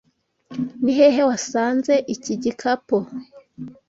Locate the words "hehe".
0.99-1.21